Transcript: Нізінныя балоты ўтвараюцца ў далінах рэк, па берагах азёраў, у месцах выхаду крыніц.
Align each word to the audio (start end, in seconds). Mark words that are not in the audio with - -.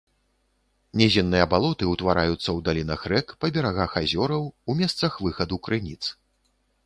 Нізінныя 1.01 1.45
балоты 1.51 1.83
ўтвараюцца 1.89 2.37
ў 2.37 2.59
далінах 2.69 3.01
рэк, 3.13 3.27
па 3.45 3.51
берагах 3.57 3.91
азёраў, 4.03 4.43
у 4.73 4.79
месцах 4.83 5.11
выхаду 5.27 5.55
крыніц. 5.69 6.01